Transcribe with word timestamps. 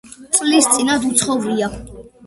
წლის 0.37 0.69
წინათ 0.77 1.07
უცხოვრია. 1.13 1.73